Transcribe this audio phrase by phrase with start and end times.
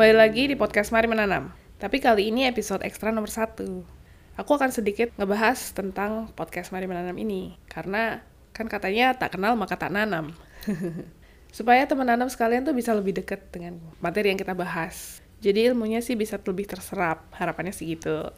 [0.00, 1.52] Kembali lagi di podcast Mari Menanam.
[1.76, 3.84] Tapi kali ini episode ekstra nomor satu.
[4.32, 7.60] Aku akan sedikit ngebahas tentang podcast Mari Menanam ini.
[7.68, 8.16] Karena
[8.56, 10.32] kan katanya tak kenal maka tak nanam.
[11.52, 15.20] Supaya teman nanam sekalian tuh bisa lebih dekat dengan materi yang kita bahas.
[15.44, 17.28] Jadi ilmunya sih bisa lebih terserap.
[17.36, 18.32] Harapannya sih gitu.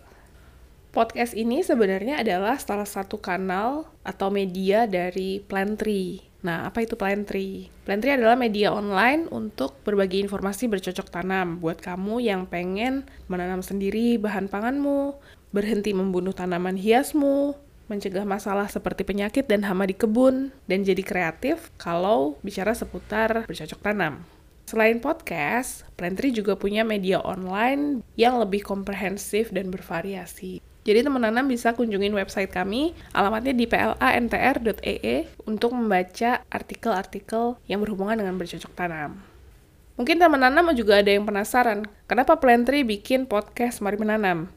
[0.90, 7.70] Podcast ini sebenarnya adalah salah satu kanal atau media dari Plantry Nah, apa itu Plantry?
[7.86, 14.18] Plantry adalah media online untuk berbagi informasi bercocok tanam buat kamu yang pengen menanam sendiri
[14.18, 15.14] bahan panganmu,
[15.54, 17.54] berhenti membunuh tanaman hiasmu,
[17.86, 23.78] mencegah masalah seperti penyakit dan hama di kebun, dan jadi kreatif kalau bicara seputar bercocok
[23.78, 24.26] tanam.
[24.72, 30.64] Selain podcast, Plantry juga punya media online yang lebih komprehensif dan bervariasi.
[30.88, 38.16] Jadi teman nanam bisa kunjungin website kami, alamatnya di plantr.ee untuk membaca artikel-artikel yang berhubungan
[38.16, 39.20] dengan bercocok tanam.
[40.00, 44.48] Mungkin teman nanam juga ada yang penasaran, kenapa Plantry bikin podcast Mari Menanam?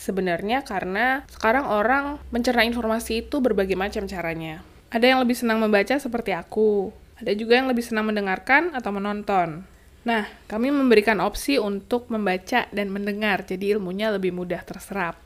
[0.00, 4.64] Sebenarnya karena sekarang orang mencerna informasi itu berbagai macam caranya.
[4.88, 6.88] Ada yang lebih senang membaca seperti aku,
[7.18, 9.66] ada juga yang lebih senang mendengarkan atau menonton.
[10.06, 15.18] Nah, kami memberikan opsi untuk membaca dan mendengar, jadi ilmunya lebih mudah terserap.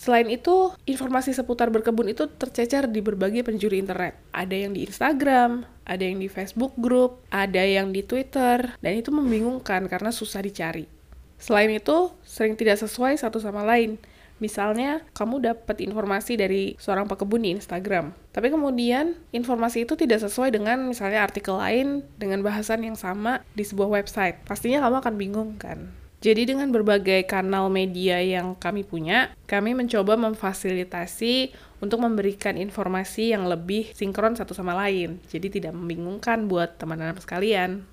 [0.00, 4.16] Selain itu, informasi seputar berkebun itu tercecer di berbagai penjuru internet.
[4.32, 9.12] Ada yang di Instagram, ada yang di Facebook group, ada yang di Twitter, dan itu
[9.12, 10.88] membingungkan karena susah dicari.
[11.36, 14.00] Selain itu, sering tidak sesuai satu sama lain.
[14.40, 20.50] Misalnya, kamu dapat informasi dari seorang pekebun di Instagram, tapi kemudian informasi itu tidak sesuai
[20.50, 24.40] dengan misalnya artikel lain dengan bahasan yang sama di sebuah website.
[24.48, 26.00] Pastinya kamu akan bingung kan?
[26.20, 33.48] Jadi dengan berbagai kanal media yang kami punya, kami mencoba memfasilitasi untuk memberikan informasi yang
[33.48, 35.16] lebih sinkron satu sama lain.
[35.32, 37.88] Jadi tidak membingungkan buat teman-teman sekalian.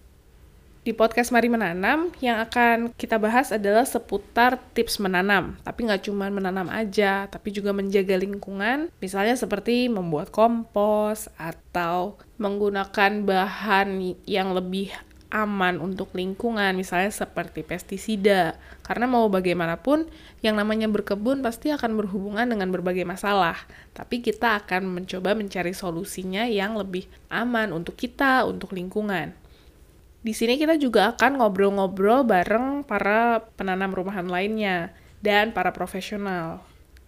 [0.88, 5.60] Di podcast Mari Menanam, yang akan kita bahas adalah seputar tips menanam.
[5.60, 8.88] Tapi nggak cuma menanam aja, tapi juga menjaga lingkungan.
[9.04, 14.96] Misalnya seperti membuat kompos, atau menggunakan bahan yang lebih
[15.28, 18.56] aman untuk lingkungan, misalnya seperti pestisida.
[18.80, 20.08] Karena mau bagaimanapun,
[20.40, 23.60] yang namanya berkebun pasti akan berhubungan dengan berbagai masalah.
[23.92, 29.36] Tapi kita akan mencoba mencari solusinya yang lebih aman untuk kita, untuk lingkungan.
[30.26, 34.92] Di sini kita juga akan ngobrol-ngobrol bareng para penanam rumahan lainnya
[35.22, 36.66] dan para profesional.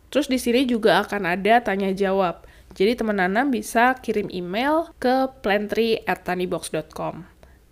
[0.09, 2.45] Terus di sini juga akan ada tanya jawab.
[2.73, 7.25] Jadi teman nanam bisa kirim email ke plantry@tanibox.com.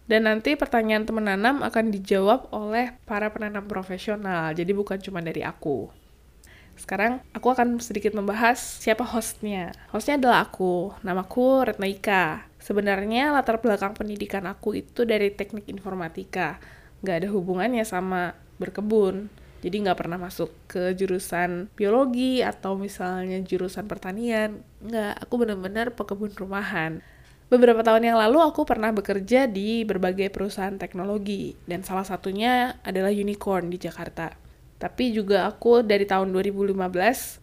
[0.08, 5.44] Dan nanti pertanyaan teman nanam akan dijawab oleh para penanam profesional, jadi bukan cuma dari
[5.44, 5.92] aku.
[6.80, 9.76] Sekarang aku akan sedikit membahas siapa hostnya.
[9.92, 12.47] Hostnya adalah aku, namaku Retna Ika.
[12.68, 16.60] Sebenarnya latar belakang pendidikan aku itu dari teknik informatika.
[17.00, 19.32] Nggak ada hubungannya sama berkebun.
[19.64, 24.60] Jadi nggak pernah masuk ke jurusan biologi atau misalnya jurusan pertanian.
[24.84, 27.00] Nggak, aku benar-benar pekebun rumahan.
[27.48, 33.16] Beberapa tahun yang lalu aku pernah bekerja di berbagai perusahaan teknologi dan salah satunya adalah
[33.16, 34.36] Unicorn di Jakarta.
[34.76, 36.76] Tapi juga aku dari tahun 2015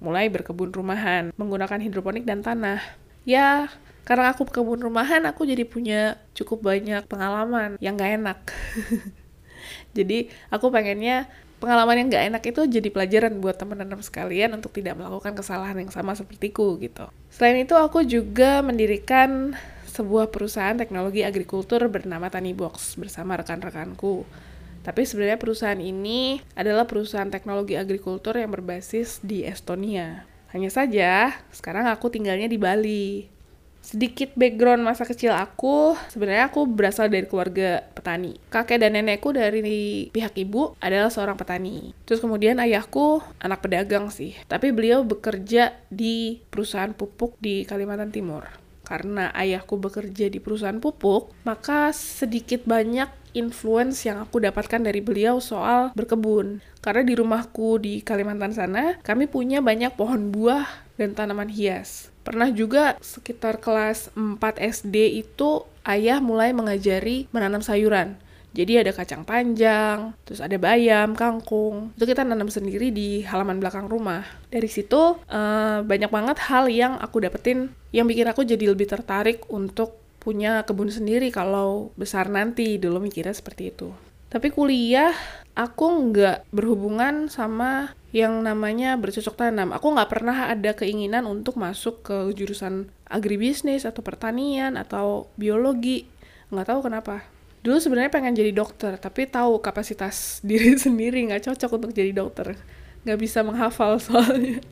[0.04, 2.84] mulai berkebun rumahan menggunakan hidroponik dan tanah.
[3.24, 3.72] Ya,
[4.04, 8.38] karena aku berkebun rumahan aku jadi punya cukup banyak pengalaman yang gak enak.
[9.96, 15.00] jadi aku pengennya pengalaman yang gak enak itu jadi pelajaran buat teman-teman sekalian untuk tidak
[15.00, 17.08] melakukan kesalahan yang sama sepertiku gitu.
[17.32, 19.56] Selain itu aku juga mendirikan
[19.88, 24.28] sebuah perusahaan teknologi agrikultur bernama Tani Box bersama rekan-rekanku.
[24.84, 30.28] Tapi sebenarnya perusahaan ini adalah perusahaan teknologi agrikultur yang berbasis di Estonia.
[30.52, 33.33] Hanya saja, sekarang aku tinggalnya di Bali.
[33.84, 38.40] Sedikit background masa kecil aku, sebenarnya aku berasal dari keluarga petani.
[38.48, 41.92] Kakek dan nenekku dari pihak ibu adalah seorang petani.
[42.08, 48.64] Terus kemudian ayahku anak pedagang sih, tapi beliau bekerja di perusahaan pupuk di Kalimantan Timur
[48.84, 55.42] karena ayahku bekerja di perusahaan pupuk, maka sedikit banyak influence yang aku dapatkan dari beliau
[55.42, 56.62] soal berkebun.
[56.78, 62.14] Karena di rumahku di Kalimantan sana, kami punya banyak pohon buah dan tanaman hias.
[62.24, 68.16] Pernah juga sekitar kelas 4 SD itu ayah mulai mengajari menanam sayuran.
[68.54, 71.90] Jadi ada kacang panjang, terus ada bayam, kangkung.
[71.98, 74.22] Itu kita nanam sendiri di halaman belakang rumah.
[74.46, 79.42] Dari situ uh, banyak banget hal yang aku dapetin yang bikin aku jadi lebih tertarik
[79.50, 82.78] untuk punya kebun sendiri kalau besar nanti.
[82.78, 83.90] Dulu mikirnya seperti itu.
[84.30, 85.10] Tapi kuliah
[85.58, 89.74] aku nggak berhubungan sama yang namanya bercocok tanam.
[89.74, 96.06] Aku nggak pernah ada keinginan untuk masuk ke jurusan agribisnis atau pertanian atau biologi.
[96.54, 97.26] Nggak tahu kenapa.
[97.66, 102.54] Dulu sebenarnya pengen jadi dokter tapi tahu kapasitas diri sendiri nggak cocok untuk jadi dokter.
[103.02, 104.62] Nggak bisa menghafal soalnya.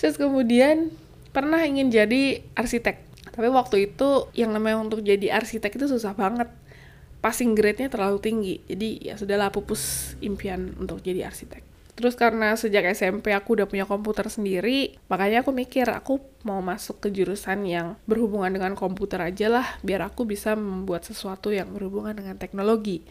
[0.00, 0.88] Terus kemudian
[1.36, 3.04] pernah ingin jadi arsitek.
[3.28, 6.48] Tapi waktu itu yang namanya untuk jadi arsitek itu susah banget
[7.18, 11.68] passing grade-nya terlalu tinggi jadi ya sudahlah pupus impian untuk jadi arsitek
[11.98, 17.02] Terus karena sejak SMP aku udah punya komputer sendiri, makanya aku mikir aku mau masuk
[17.02, 22.14] ke jurusan yang berhubungan dengan komputer aja lah, biar aku bisa membuat sesuatu yang berhubungan
[22.14, 23.02] dengan teknologi.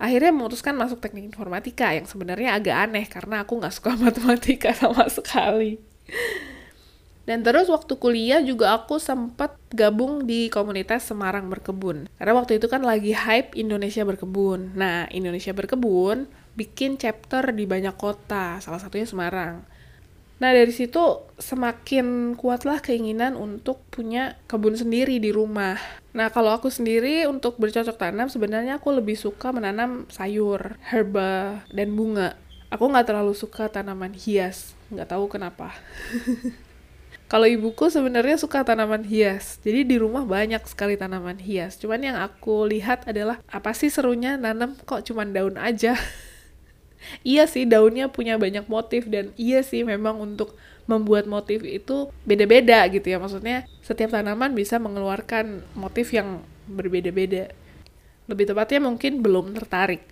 [0.00, 5.04] Akhirnya memutuskan masuk teknik informatika yang sebenarnya agak aneh karena aku nggak suka matematika sama
[5.12, 5.76] sekali.
[7.28, 12.10] Dan terus waktu kuliah juga aku sempat gabung di komunitas Semarang Berkebun.
[12.16, 14.74] Karena waktu itu kan lagi hype Indonesia Berkebun.
[14.74, 16.26] Nah, Indonesia Berkebun
[16.58, 19.62] bikin chapter di banyak kota, salah satunya Semarang.
[20.40, 25.76] Nah dari situ semakin kuatlah keinginan untuk punya kebun sendiri di rumah.
[26.16, 31.92] Nah kalau aku sendiri untuk bercocok tanam sebenarnya aku lebih suka menanam sayur, herba, dan
[31.92, 32.40] bunga.
[32.72, 35.76] Aku nggak terlalu suka tanaman hias, nggak tahu kenapa.
[37.30, 41.78] kalau ibuku sebenarnya suka tanaman hias, jadi di rumah banyak sekali tanaman hias.
[41.78, 45.94] Cuman yang aku lihat adalah apa sih serunya nanam kok cuman daun aja.
[47.22, 50.58] iya sih daunnya punya banyak motif dan iya sih memang untuk
[50.90, 53.22] membuat motif itu beda-beda gitu ya.
[53.22, 57.54] Maksudnya setiap tanaman bisa mengeluarkan motif yang berbeda-beda.
[58.26, 60.02] Lebih tepatnya mungkin belum tertarik.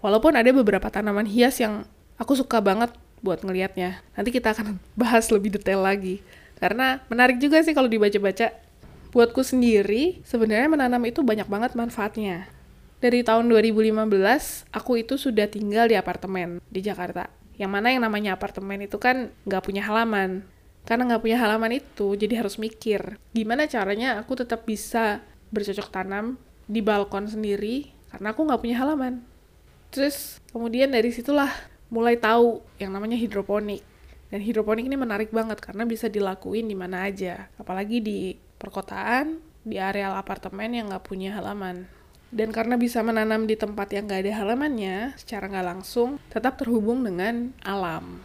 [0.00, 1.84] Walaupun ada beberapa tanaman hias yang
[2.16, 6.22] aku suka banget buat ngelihatnya nanti kita akan bahas lebih detail lagi
[6.58, 8.52] karena menarik juga sih kalau dibaca-baca
[9.14, 12.50] buatku sendiri sebenarnya menanam itu banyak banget manfaatnya
[12.98, 17.30] dari tahun 2015, aku itu sudah tinggal di apartemen di Jakarta.
[17.54, 20.42] Yang mana yang namanya apartemen itu kan nggak punya halaman.
[20.82, 23.22] Karena nggak punya halaman itu, jadi harus mikir.
[23.30, 25.22] Gimana caranya aku tetap bisa
[25.54, 29.22] bercocok tanam di balkon sendiri, karena aku nggak punya halaman.
[29.94, 31.54] Terus kemudian dari situlah
[31.94, 33.86] mulai tahu yang namanya hidroponik.
[34.28, 37.48] Dan hidroponik ini menarik banget karena bisa dilakuin di mana aja.
[37.56, 41.88] Apalagi di perkotaan, di areal apartemen yang nggak punya halaman.
[42.28, 47.00] Dan karena bisa menanam di tempat yang gak ada halamannya, secara nggak langsung tetap terhubung
[47.00, 48.20] dengan alam.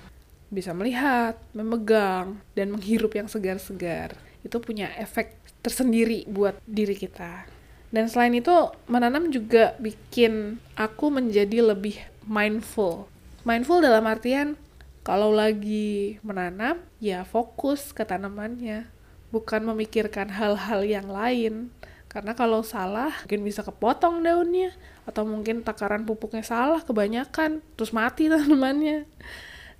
[0.51, 4.19] Bisa melihat, memegang, dan menghirup yang segar-segar.
[4.43, 7.47] Itu punya efek tersendiri buat diri kita.
[7.95, 8.51] Dan selain itu,
[8.91, 11.95] menanam juga bikin aku menjadi lebih
[12.27, 13.07] mindful.
[13.47, 14.59] Mindful dalam artian,
[15.03, 18.87] kalau lagi menanam, ya fokus ke tanamannya.
[19.29, 21.73] Bukan memikirkan hal-hal yang lain
[22.13, 24.69] karena kalau salah, mungkin bisa kepotong daunnya,
[25.09, 29.09] atau mungkin takaran pupuknya salah, kebanyakan, terus mati tanamannya.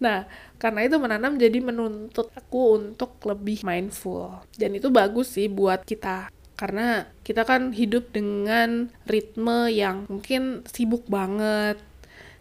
[0.02, 0.26] Nah,
[0.58, 4.42] karena itu menanam jadi menuntut aku untuk lebih mindful.
[4.58, 6.34] Dan itu bagus sih buat kita.
[6.58, 11.78] Karena kita kan hidup dengan ritme yang mungkin sibuk banget,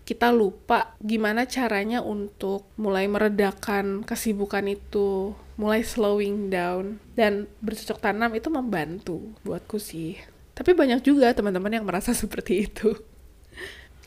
[0.02, 8.34] kita lupa gimana caranya untuk mulai meredakan kesibukan itu, mulai slowing down, dan bercocok tanam
[8.34, 10.18] itu membantu buatku sih.
[10.52, 12.98] Tapi banyak juga teman-teman yang merasa seperti itu.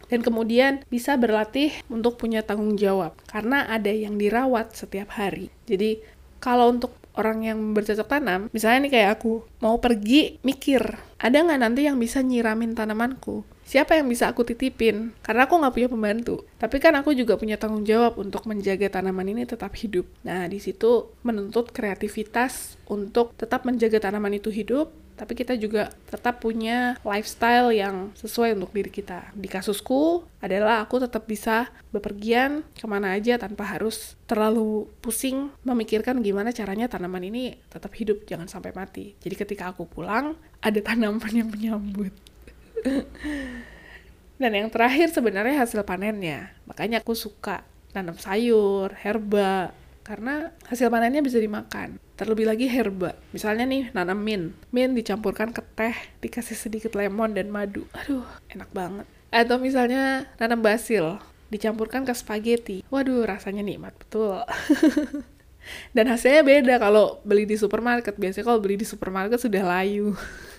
[0.06, 5.50] Dan kemudian bisa berlatih untuk punya tanggung jawab, karena ada yang dirawat setiap hari.
[5.66, 5.98] Jadi
[6.38, 10.84] kalau untuk orang yang bercocok tanam, misalnya nih kayak aku, mau pergi mikir,
[11.18, 13.55] ada nggak nanti yang bisa nyiramin tanamanku?
[13.66, 15.12] Siapa yang bisa aku titipin?
[15.26, 16.36] Karena aku nggak punya pembantu.
[16.62, 20.06] Tapi kan aku juga punya tanggung jawab untuk menjaga tanaman ini tetap hidup.
[20.22, 26.44] Nah, di situ menuntut kreativitas untuk tetap menjaga tanaman itu hidup, tapi kita juga tetap
[26.44, 29.32] punya lifestyle yang sesuai untuk diri kita.
[29.32, 36.20] Di kasusku adalah aku tetap bisa bepergian ke mana aja tanpa harus terlalu pusing memikirkan
[36.20, 39.16] gimana caranya tanaman ini tetap hidup, jangan sampai mati.
[39.24, 42.12] Jadi ketika aku pulang, ada tanaman yang menyambut.
[44.42, 46.52] Dan yang terakhir sebenarnya hasil panennya.
[46.68, 47.64] Makanya aku suka
[47.96, 49.72] nanam sayur, herba,
[50.04, 51.98] karena hasil panennya bisa dimakan.
[52.20, 53.16] Terlebih lagi herba.
[53.32, 54.54] Misalnya nih nanam mint.
[54.70, 57.88] Mint dicampurkan ke teh, dikasih sedikit lemon dan madu.
[57.96, 59.08] Aduh, enak banget.
[59.32, 62.84] Atau misalnya nanam basil, dicampurkan ke spaghetti.
[62.92, 64.44] Waduh, rasanya nikmat betul.
[65.96, 68.16] dan hasilnya beda kalau beli di supermarket.
[68.20, 70.14] Biasanya kalau beli di supermarket sudah layu.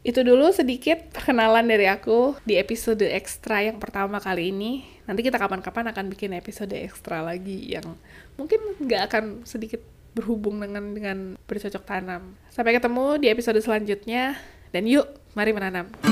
[0.00, 4.88] Itu dulu sedikit perkenalan dari aku di episode ekstra yang pertama kali ini.
[5.04, 7.84] Nanti kita kapan-kapan akan bikin episode ekstra lagi yang
[8.40, 9.84] mungkin nggak akan sedikit
[10.16, 12.32] berhubung dengan dengan bercocok tanam.
[12.48, 14.40] Sampai ketemu di episode selanjutnya
[14.72, 16.09] dan yuk, mari menanam.